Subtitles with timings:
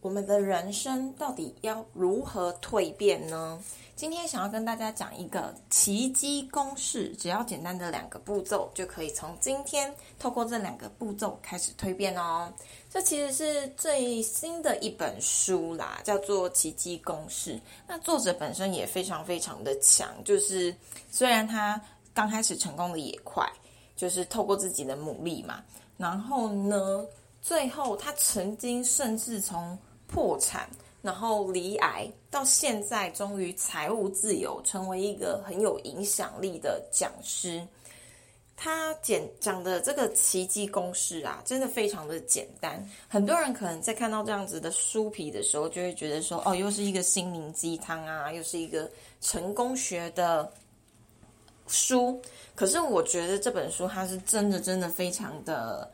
[0.00, 3.60] 我们的人生到底要如何蜕变呢？
[3.96, 12.52] 今天想要跟大家讲一个奇迹公式，只要简单的两个步骤，就可以从今天透过这两个步骤开始蜕变哦。
[12.88, 17.54] 这其实是最新的一本书啦，叫做《奇迹公式》。
[17.88, 20.72] 那作者本身也非常非常的强，就是
[21.10, 21.80] 虽然他
[22.14, 23.44] 刚开始成功的也快，
[23.96, 25.64] 就是透过自己的努力嘛。
[25.96, 27.04] 然后呢，
[27.48, 30.68] 最后他曾经甚至从破产。
[31.00, 37.64] 然后离癌，到现在终于财务自由，成为一个很有影响力的讲师。
[38.56, 42.84] 他简讲的这个奇迹公式啊，真的非常的简单。
[43.08, 50.52] 很多人可能在看到这样子的书皮的时候，就会觉得说：“哦，又是一个心灵鸡汤啊，又是一个成功学的
[51.68, 52.20] 书。”
[52.56, 55.88] 可是我觉得这本书它是真的，真的非常的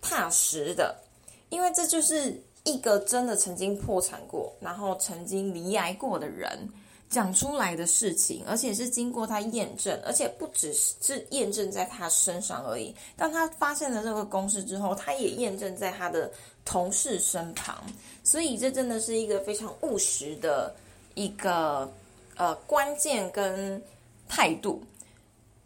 [0.00, 0.96] 踏实的，
[1.48, 2.42] 因为这就是。
[2.64, 6.68] 一个真的曾经破产过，然后曾经离癌过的人
[7.08, 12.94] 讲出来的事情，而且是经过他验证，而且不只是验证在他身上而已。
[13.16, 16.30] 当他发现了这个公式之后，他也验证在他的
[16.62, 17.82] 同事身旁。
[18.22, 20.76] 所以这真的是一个非常务实的
[21.14, 21.90] 一个
[22.36, 23.82] 呃关键跟
[24.28, 24.82] 态度。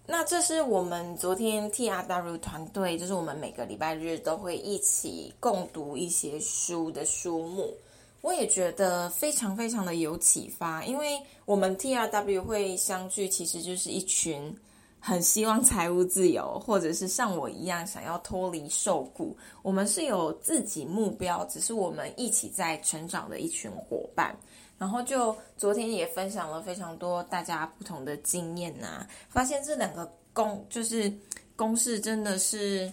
[0.07, 7.75] 那这是我们昨天 T R W 团队，就是我们每个礼拜日都会一起共读一些书的书目。
[8.21, 14.55] 我也觉得非常非常的有启发，因为我们 T R W 会相聚，其实就是一群
[15.01, 19.35] 很希望财务自由，或者是像我一样想要脱离受雇。
[19.63, 24.37] 我们是有自己目标，只是我们一起在成长的一群伙伴。
[24.77, 31.11] 然后就昨天也分享了非常多大家不同的经验呐，发现这两个公就是
[31.55, 32.93] 公式真的是，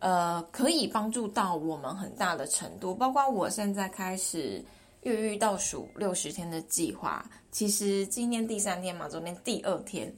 [0.00, 2.94] 呃，可以帮助到我们很大的程度。
[2.94, 4.64] 包括我现在开始
[5.02, 10.12] 月育倒数六十天的计划，其实今天第三天嘛，昨天第二天，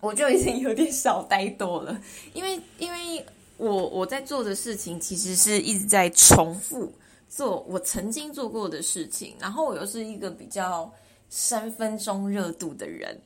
[0.00, 1.98] 我就已经有点小呆多了，
[2.34, 3.24] 因为因为
[3.56, 6.92] 我我在做的事情其实是一直在重复。
[7.28, 10.90] 做我曾经做过的事情，然后我又是一个比较
[11.28, 13.20] 三分钟热度的人，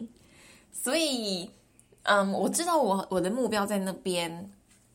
[0.72, 1.48] 所以，
[2.02, 4.52] 嗯，我知道我我的目标在那边。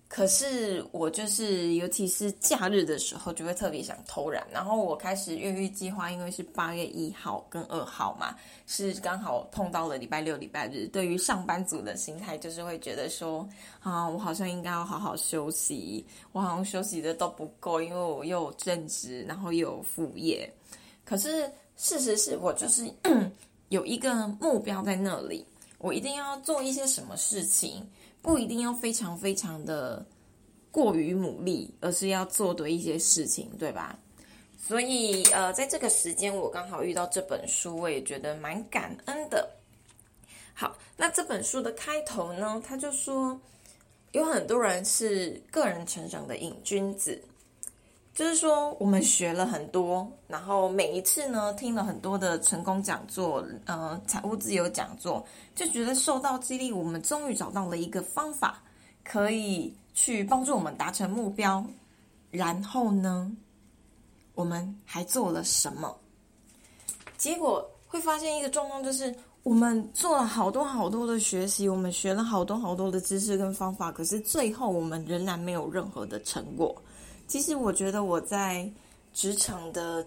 [0.10, 4.48] 可是我就是，尤其是假日的时候，就会特别想偷懒。
[4.50, 8.34] 然后我开始越狱计划，因为是八月一号跟二号嘛，
[8.68, 10.88] 是刚好碰到了礼拜六、礼拜日。
[10.88, 13.48] 对于上班族的心态，就是会觉得说，
[13.82, 20.50] 啊，我好像应该要好好休息，我好像休息的都不够，因为我又有正职，然后又有副业。
[21.04, 22.90] 可是事实是我就是
[23.68, 25.46] 有一个目标在那里，
[25.80, 27.86] 我一定要做一些什么事情。
[28.28, 30.06] 不一定要非常非常的
[30.70, 33.98] 过于努力，而是要做对一些事情，对吧？
[34.60, 39.50] 所以，呃，在这个时间，我刚好遇到这本书，我也觉得蛮感恩的。
[40.54, 43.40] 好，那这本书的开头呢，他就说，
[44.12, 47.24] 有很多人是个人成长的瘾君子。
[48.18, 55.24] 就是说，我们学了很多，然后每一次呢，听了很多的成功讲座，呃，财务自由讲座，
[55.54, 56.72] 就觉得受到激励。
[56.72, 58.60] 我们终于找到了一个方法，
[59.04, 61.64] 可以去帮助我们达成目标。
[62.32, 63.32] 然后呢，
[64.34, 65.96] 我们还做了什么？
[67.20, 69.14] 结果会发现一个状况，就是
[69.44, 76.76] 我们做了好多好多的学习，我们学了好多好多的知识跟方法，可是最后我们仍然没有任何的成果。
[77.28, 78.70] 其实我觉得我在
[79.14, 80.06] 职场的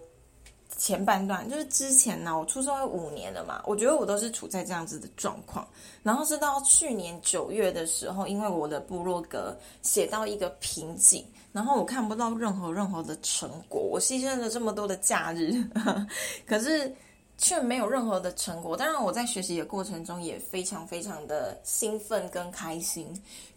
[0.78, 5.66] 前半段，就是之前呢，我出社会五年了嘛，我觉得我都是处在这样子的状况。
[6.02, 11.22] 然后是到去年九月的时候，因为我的部落格写到一个瓶颈，
[11.52, 15.62] 然后我看不到任何任何的成果，我牺牲了这么多的假日，
[16.46, 16.90] 可是
[17.36, 18.74] 却没有任何的成果。
[18.74, 23.06] 当然我在学习的过程中也非常非常的兴奋跟开心，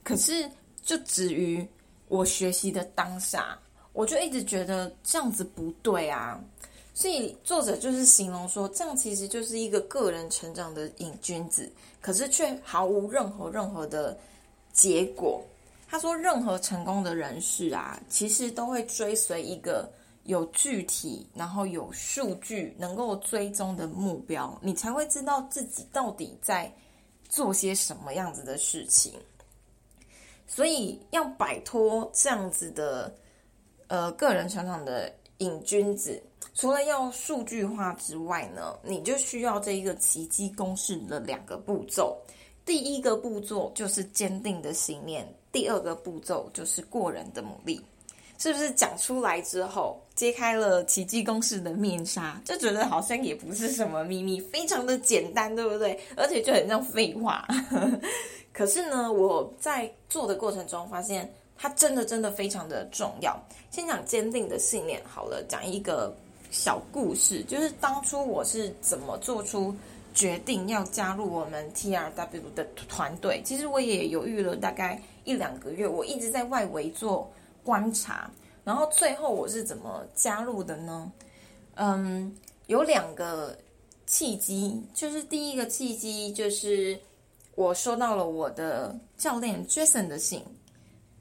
[0.04, 0.50] 可是
[0.82, 1.66] 就止于。
[2.14, 3.58] 我学习的当下，
[3.92, 6.40] 我就一直觉得这样子不对啊，
[6.94, 11.68] 所以作者就是形容说，这样其实就是一个个人成长的瘾君子，
[12.02, 14.16] 可是却毫无任何任何的
[14.72, 15.44] 结果。
[15.90, 19.92] 他说，任何成功的人士啊，其实都会追随一个
[20.26, 26.72] 有具体，然后有数据能够追踪的目标，你才会知道自己到底在
[27.28, 29.14] 做些什么样子的事情。
[30.48, 33.14] 所以要摆脱这样子的
[33.88, 36.22] 呃个人成长的瘾君子，
[36.54, 42.18] 除了要数据化之外呢，你就需要这一个奇迹公式的两个步骤。
[42.66, 47.82] 第一个步骤就是坚定的信念，第二个步骤就是过人的努力。
[48.40, 55.98] 是不是讲出来之后，揭开了奇迹公式的面纱，就觉得好像也不是什么秘密，非常的简单，对不对？
[56.18, 57.48] 而且就很像废话。
[58.54, 63.36] 可是呢，我在做的过程中发现，它真的真的非常的重要。
[63.72, 66.16] 先讲坚定的信念好了，讲一个
[66.52, 69.76] 小故事，就是当初我是怎么做出
[70.14, 73.42] 决定要加入我们 T R W 的团队。
[73.44, 77.28] 其实我也犹豫了大概一两个月，我一直在外围做
[77.64, 78.30] 观察，
[78.64, 81.12] 然后最后我是怎么加入的呢？
[81.74, 82.32] 嗯，
[82.68, 83.58] 有两个
[84.06, 86.96] 契机，就是第一个契机就是
[87.56, 90.44] 我收到了我的教练 Jason 的信，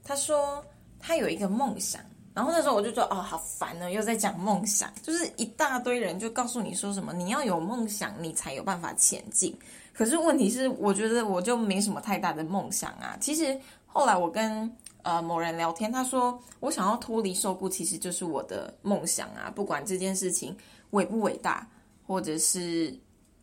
[0.03, 0.63] 他说
[0.99, 2.01] 他有一个梦想。
[2.35, 9.55] 然后那时候我就觉得哦，好烦呢，又在讲梦想，就是一大堆人就告诉你说什么，你要有梦想，你才有办法前进。
[9.93, 13.15] 可是问题是，我觉得我就没什么太大的梦想啊。
[13.21, 13.55] 其实
[13.85, 14.67] 后来我跟
[15.03, 19.53] 呃某人聊天，他说我想要脱离受雇，其实就是我的梦想啊。
[19.53, 20.57] 不管这件事情
[20.89, 21.69] 伟不伟大，
[22.07, 22.91] 或者是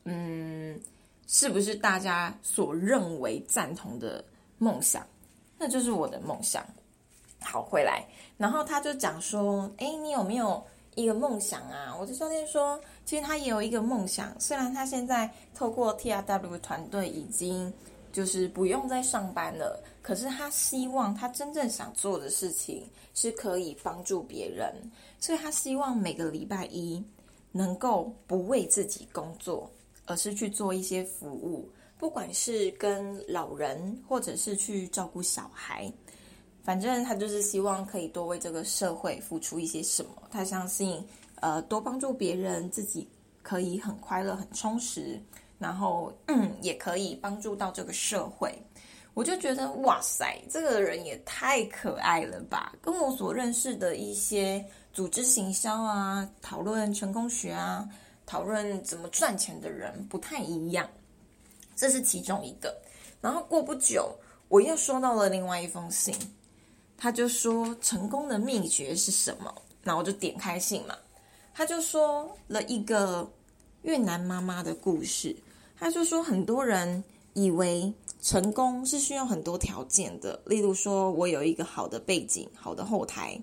[0.03, 0.77] 嗯
[1.33, 4.23] 是不是大家所认为赞同的
[4.59, 5.07] 梦想，
[5.57, 6.67] 那就是我的梦想。
[7.41, 8.05] 好，回来，
[8.37, 10.61] 然后他就讲说：“哎，你有没有
[10.97, 17.73] 一个梦想啊？”我的教练说：“其实他也有一个梦想，虽然他现在透过 T R W 团队已经
[18.13, 22.85] 就是不用再上班了，可是他希望他真正想做的事情
[23.15, 24.75] 是可以帮助别人，
[25.21, 27.03] 所以他希望每个礼拜一
[27.53, 29.71] 能够不为自己工作，
[30.11, 35.91] 而是去做一些服务，不管是跟老人，或者是去照顾小孩。”
[36.65, 40.11] 反正他就是希望可以多为这个社会付出一些什么。
[40.31, 41.03] 他相信，
[41.37, 43.09] 呃，多帮助别人，自己
[43.41, 45.19] 可以很快乐、很充实，
[45.59, 48.53] 然后嗯，也可以帮助到这个社会。
[49.15, 52.75] 我就觉得，哇塞，这个人也太可爱了吧！
[52.83, 57.89] 跟我所认识的一些组织行销啊、讨论成功学啊、
[58.31, 60.89] 讨论怎么赚钱的人不太一样。
[61.75, 62.73] 这是其中一个。
[63.21, 64.15] 然后过不久，
[64.47, 66.15] 我又收到了另外一封信。
[66.97, 69.53] 他就说成功的秘诀是什么？
[69.83, 70.95] 那我就点开信嘛。
[71.53, 73.29] 他就说了一个
[73.83, 75.35] 越南妈妈的故事。
[75.77, 77.93] 他就说很多人以为
[78.23, 83.37] 成功是需要很多条件的，例如说我有一个好的背景、好的后台，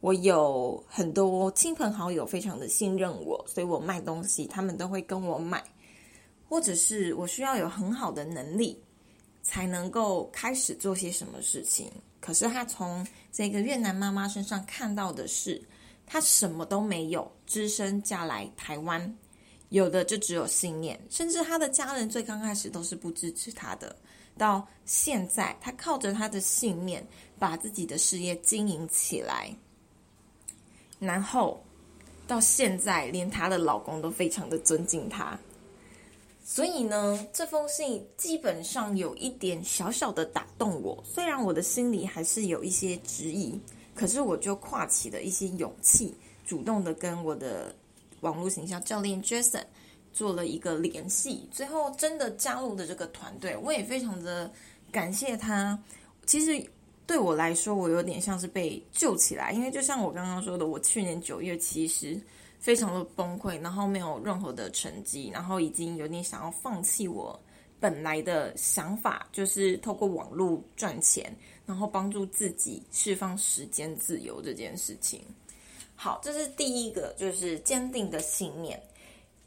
[0.00, 5.62] 我有很多亲朋好友非常的信任我，所以我卖东西他们都会跟我买，
[6.48, 8.80] 或者是我需要有很好的能力
[9.42, 11.90] 才能够开始做些什么事情。
[12.20, 15.62] 可是他从这个越南妈妈身上看到的是，
[16.06, 19.16] 她什么都没有，只身嫁来台湾，
[19.68, 23.94] 有的就只有信念，甚至他的家人最刚开始都是不支持他的。
[24.36, 27.06] 到现在，他靠着他的信念，
[27.38, 29.54] 把自己的事业经营起来，
[30.98, 31.62] 然后
[32.26, 35.38] 到现在，连她的老公都非常的尊敬她。
[36.44, 40.98] 所以呢，这封信基本上有一点小小的打动我。
[41.04, 43.60] 虽然我的心里还是有一些质疑，
[43.94, 46.14] 可是我就跨起了一些勇气，
[46.46, 47.74] 主动的跟我的
[48.20, 49.62] 网络形象教练 Jason
[50.14, 53.54] 做了一个联系，最后真的加入了这个团队。
[53.54, 54.50] 我也非常的
[54.90, 55.78] 感谢他。
[56.24, 56.66] 其实
[57.08, 62.20] 对我来说，我有点像是被救起来，因为就像我刚刚说的，我去年九月其实。
[62.60, 67.40] 非常的崩溃，然后没有任何的成绩，然后已经有点想要放弃我
[67.78, 71.32] 本来的想法，就是透过网络赚钱，
[71.64, 75.22] 然后帮助自己释放时间自由这件事情。
[75.94, 78.82] 好，这是第一个，就是坚定的信念。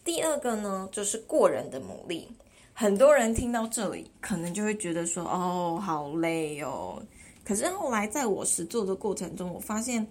[0.05, 2.25] 第二个呢，就是过人的努力。
[2.71, 7.03] 很多人听到这里，可能就会觉得说：“哦，好累哦。”
[7.43, 10.05] 可是后来在我实做的过程中，我发现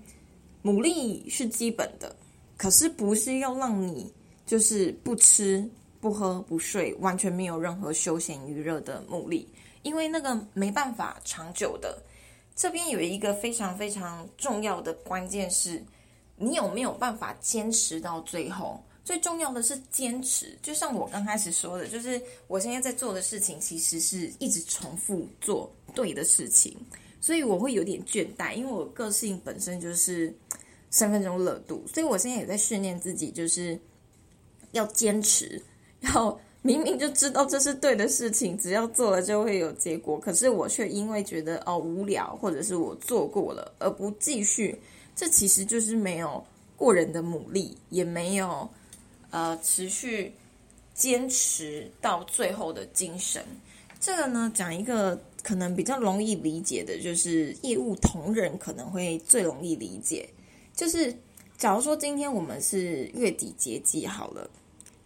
[0.62, 2.14] 努力是基本的。
[2.56, 4.12] 可是不是要让你
[4.44, 5.66] 就是不吃
[5.98, 9.48] 不喝不睡，完全没有任何休闲娱乐的努力，
[9.82, 12.02] 因为那个没办法长久的。
[12.54, 15.82] 这边有一个非常非常重要的关键是，
[16.36, 18.82] 你有没有办法坚持到最后？
[19.02, 20.58] 最重要的是坚持。
[20.60, 26.76] 就像我刚开始说的，就是我现在在做的事情，其实是一直重复做对的事情，
[27.20, 30.34] 所以我会有点倦怠，因为我个性本身就是。
[30.92, 33.78] 三分钟热度，所以我现在也在训练自己，就是
[34.72, 35.62] 要坚持。
[36.02, 44.76] 然后明明就知道这是对的事情，只要做了就会有结果，可是我却因为觉得哦无聊，或者是我做过了而不继续，
[45.14, 48.68] 这其实就是没有过人的努力，也没有
[49.30, 50.34] 呃持续
[50.92, 53.40] 坚持到最后的精神。
[54.00, 60.28] 这个呢，讲一个可能比较容易理解的，就是业务同仁可能会最容易理解。
[60.74, 61.14] 就是
[61.56, 64.48] 假如说今天我们是月底结绩好了，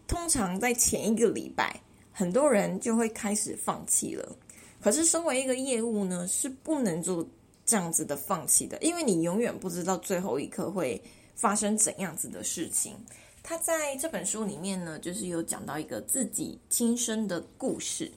[0.06, 1.80] 通常在前一个礼拜，
[2.12, 4.36] 很多人就会开始放弃了。
[4.80, 7.26] 可是身为一个业务呢，是不能做
[7.64, 11.00] 这样子的放弃的，因为你永远不知道最后一刻会
[11.34, 12.94] 发生怎样子的事情。
[13.42, 18.10] 他在这本书里面呢，就是有讲到一个自己亲身的故事。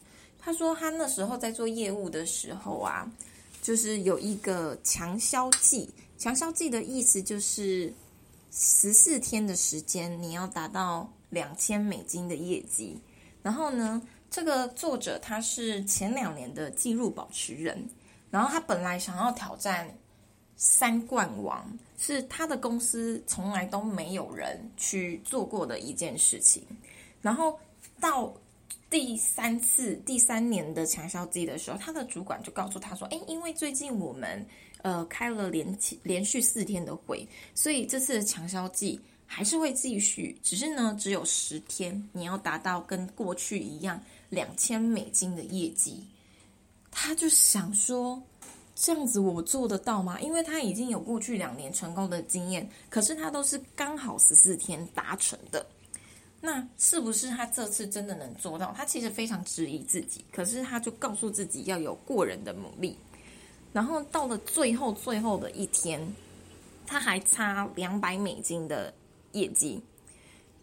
[0.48, 3.06] 他说他那时候在做业务的时候啊，
[3.62, 5.90] 就是有一个强销季。
[6.18, 7.94] 强销季的意思就是
[8.50, 12.98] 十四天的时间，你要达到两千美金的业绩。
[13.44, 14.02] 然后呢，
[14.32, 17.86] 这个作者他是前两年的纪录保持人，
[18.32, 19.94] 然后他本来想要挑战
[20.56, 26.64] 三冠王，是他的公司从来都没有人去做过的一件事情。
[27.22, 27.60] 然后
[28.00, 28.34] 到
[28.90, 34.46] 第三次、第三年的强销季的时候，他的主管就告诉他说：“哎，因为最近我们。”
[34.84, 46.06] 呃，开了连连续四天的会，所以这次的强销季还是会继续，只是呢只有十天，你要达到跟过去一样两千美金的业绩。
[46.92, 48.22] 他就想说，
[48.76, 50.22] 这样子我做得到吗？
[50.22, 55.66] 因为他已经有过去两年成功的经验，可是他都是刚好十四天达成的。
[56.48, 58.72] 那是不是他这次真的能做到？
[58.72, 62.98] 他其实非常质疑自己，可是他就告诉自己要有过人的努力。
[63.74, 66.02] 然后到了最后最后的一天，
[66.86, 68.94] 他还差两百美金的
[69.34, 69.84] 业绩，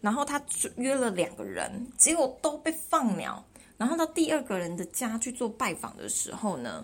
[0.01, 0.41] 然后他
[0.77, 3.45] 约了两个人，结果都被放鸟。
[3.77, 6.83] 然后到第二个人的家去做拜访的时候呢，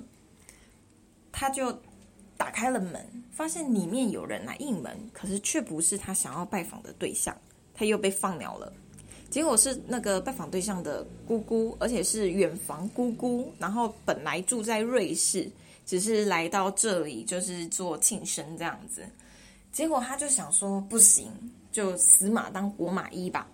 [1.31, 1.75] 他就
[2.37, 7.35] 打开了门，发现里面有人来应门，可是却不是他想要拜访的对象，
[7.73, 8.71] 他又被放鸟了。
[9.31, 15.49] 结果是那个拜访对象的姑姑，而且是远房姑姑，然后本来住在瑞士。
[15.83, 19.03] 只是来到这里就是做庆生这样子，
[19.73, 21.29] 结果他就想说不行，
[21.71, 23.47] 就死马当活马医吧。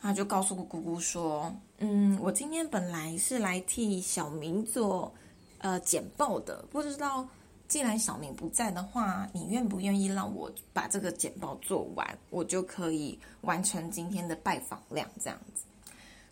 [0.00, 5.12] 他就告诉姑姑说：“嗯，我今天本来是来替小明做
[5.58, 7.28] 呃简报的，不知道
[7.72, 15.64] 既然小明不在的话，你愿不愿意让我把这个简报做完，我就可以完成今天的拜访量这样子。”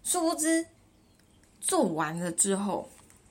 [0.04, 0.62] 殊不知
[1.58, 2.86] 做完了之后。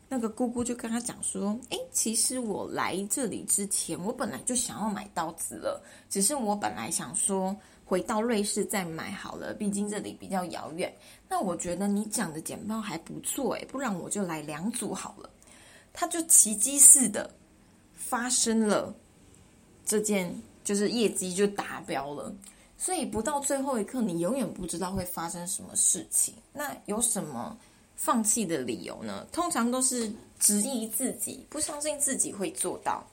[0.07, 10.91] 那个姑姑就跟他讲说：“哎，其实我来这里之前，我本来就想要买刀子了，只是我本来想说回到瑞士再买好了，毕竟这里比较遥远。
[11.27, 15.29] 那我觉得你讲的简报还不错，哎，不然我就来两组好了。”
[15.93, 17.29] 他就奇迹似的
[18.09, 18.93] 发生了
[19.85, 22.33] 这件，就是业绩就达标了。
[22.77, 26.33] 所以不到最后一刻，你永远不知道会发生什么事情。
[26.51, 27.55] 那有什么？
[28.01, 33.05] 放弃的理由呢，通常都是质疑自己，不相信自己会做到。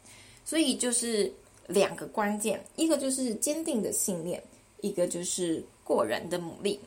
[0.45, 1.33] 所以就是
[1.67, 4.41] 两个关键，一个就是坚定的信念，
[4.83, 6.79] 一个就是过人的努力。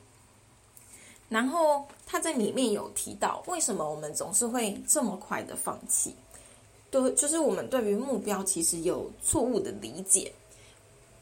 [1.28, 6.16] 然后他在里面有提到，为什么我们总是会这么快的放弃？
[6.92, 10.32] 对，就是我们对于目标其实有错误的理解。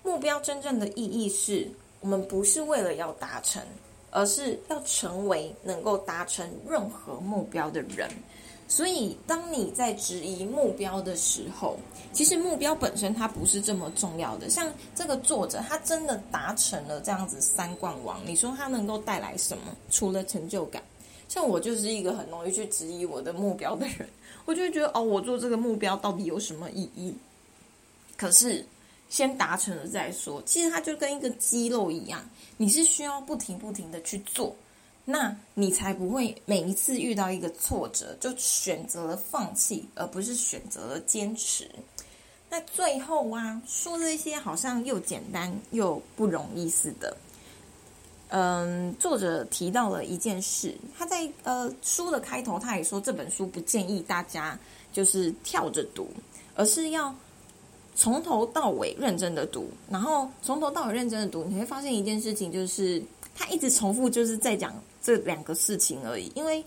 [0.03, 1.69] 目标真正的意义是
[1.99, 3.61] 我们不是为了要达成。
[4.09, 8.09] 而是要成为能够达成任何目标的人。
[8.67, 11.77] 所以，当你在质疑目标的时候，
[12.13, 14.49] 其实目标本身它不是这么重要的。
[14.49, 19.75] 像这个作者，他真的达成了这样子三冠王，你说他能够带来什么？
[19.91, 20.81] 除了成就感。
[21.27, 24.07] 像我就是一个很容易去质疑我的目标的人，
[24.45, 27.13] 我就会觉得哦，我做这个目标到底有什么意义？
[28.15, 28.65] 可是。
[29.09, 34.53] 先达成了再说，其实它就跟一个肌肉一样，你是需要不停不停的去做，
[35.05, 41.71] 那你才不会每一次遇到一个挫折就选择了放弃，而不是选择了坚持。
[42.49, 47.15] 那最后啊，说这些好像又简单又不容易似的。
[48.29, 54.57] 嗯，作者提到了一件事，他在呃书的开头他也说，这本书不建议大家
[54.91, 56.09] 就是跳着读，
[56.55, 57.13] 而是要。
[57.99, 63.01] 从头到尾认真的读，然后从头到尾认真的读，你会发现一件事情，就是
[63.33, 66.31] 他一直重复，就是在讲这两个事情而已。
[66.35, 66.63] 因为，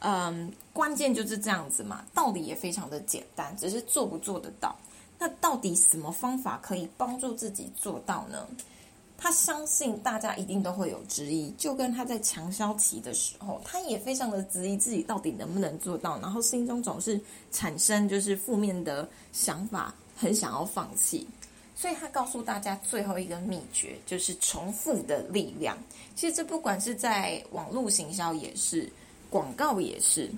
[0.00, 4.74] 嗯，关键就是这样子嘛，道理也非常的简单，只是做不做得到。
[5.16, 8.44] 那到底什么方法可以帮助自己做到呢？
[9.18, 17.20] 他相信大家一定都会有质疑，就跟他在强销期的时候，他也非常的质疑自己到底能不能做到，然后心中总是
[17.52, 19.94] 产生就是负面的想法。
[20.20, 21.24] 很想要放弃，
[21.76, 25.78] 所以他告诉大家最后一个秘诀就是重复的力量。
[26.16, 28.90] 其实这不管是在网络行销也是，
[29.30, 30.28] 广告也是，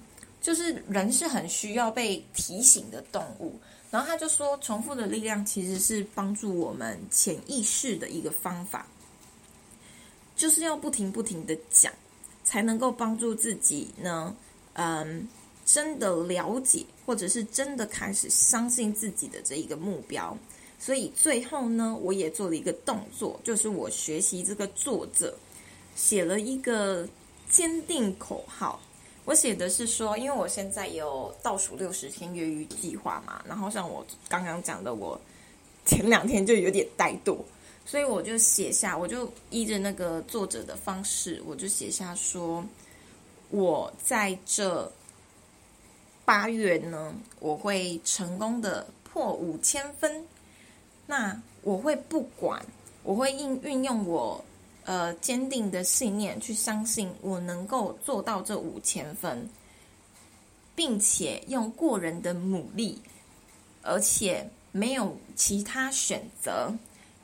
[0.42, 3.54] 就是人是很需要被提醒的动物。
[3.90, 8.86] 然后他就说，重复的力量其实是帮助我们潜意识的一个方法，
[10.36, 11.92] 就是要不停不停的讲，
[12.44, 14.34] 才能够帮助自己呢，
[14.74, 15.26] 嗯，
[15.66, 20.38] 真的了解，或者是真的开始相信自己的这一个目标。
[20.78, 25.36] 所以最后呢，我也做了一个动作，就是我学习这个作者
[25.96, 27.08] 写了一个
[27.50, 28.80] 坚定口号。
[29.24, 35.20] 我写的是说，因为我现在有倒数六十天越狱计划嘛，然后像我刚刚讲的，我
[35.84, 37.36] 前两天就有点怠惰，
[37.84, 42.64] 所以我就写下，我就依着那个作者的方式，我就写下说，
[43.50, 44.90] 我在这
[46.24, 50.24] 八月呢，我会成功的破五千分。
[51.06, 52.64] 那我会不管，
[53.02, 54.44] 我会运运用我。
[54.90, 59.48] 呃，坚定的信念去相信我能够做到这五千分，
[60.74, 63.00] 并且用过人的努力，
[63.82, 66.74] 而且没有其他选择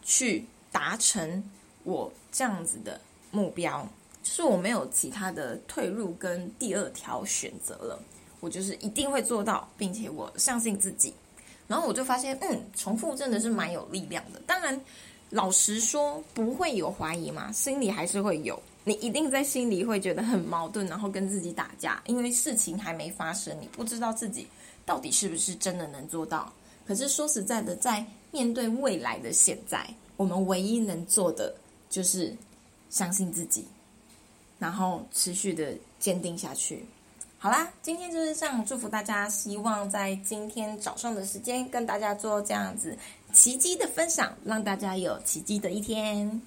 [0.04, 1.42] 去达成
[1.82, 3.00] 我这样子的
[3.32, 3.85] 目标，
[4.23, 8.00] 就是我没有其他的退路跟第二条选择了，
[8.38, 11.12] 我就是一定会做到，并且我相信自己。
[11.66, 14.40] 然后我就发现，嗯，重复真的是蛮有力量的。
[14.46, 14.80] 当然。
[15.30, 17.50] 老实说，不会有怀疑嘛？
[17.52, 24.47] 心里还是会有，你一定在心里会觉得很矛盾，然后跟自己打架，因为事情还没发生，你不知道自己
[24.85, 26.52] 到底是不是真的能做到。
[26.87, 29.85] 可是说实在的，在面对未来的现在，
[30.16, 31.52] 我们唯一能做的
[31.90, 32.33] 就是
[32.88, 33.64] 相信自己，
[34.61, 36.85] 然后持续的坚定下去。
[37.38, 42.97] 好啦，今天就是这样，祝福大家，希望在今天早上的时间跟大家做这样子。
[43.37, 46.40] 奇迹的分享，让大家有奇迹的一天。